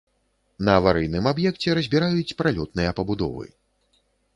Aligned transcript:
На 0.69 0.77
аварыйным 0.81 1.29
аб'екце 1.33 1.69
разбіраюць 1.81 2.35
пралётныя 2.43 2.97
пабудовы. 3.03 3.45